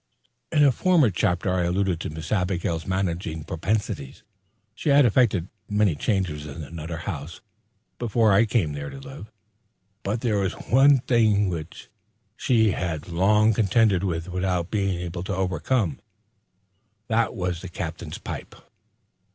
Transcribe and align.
In 0.51 0.63
a 0.63 0.71
former 0.71 1.11
chapter 1.11 1.51
I 1.53 1.61
alluded 1.65 1.99
to 1.99 2.09
Miss 2.09 2.31
Abigail's 2.31 2.87
managing 2.87 3.43
propensities. 3.43 4.23
She 4.73 4.89
had 4.89 5.05
affected 5.05 5.47
many 5.69 5.93
changes 5.93 6.47
in 6.47 6.61
the 6.61 6.71
Nutter 6.71 6.97
House 7.05 7.39
before 7.99 8.33
I 8.33 8.47
came 8.47 8.73
there 8.73 8.89
to 8.89 8.97
live; 8.97 9.31
but 10.01 10.21
there 10.21 10.39
was 10.39 10.53
one 10.53 11.01
thing 11.01 11.33
against 11.33 11.51
which 11.51 11.89
she 12.35 12.71
had 12.71 13.09
long 13.09 13.53
contended 13.53 14.03
without 14.03 14.71
being 14.71 14.99
able 14.99 15.21
to 15.21 15.35
overcome. 15.35 15.99
This 17.07 17.27
was 17.29 17.61
the 17.61 17.69
Captain's 17.69 18.17
pipe. 18.17 18.55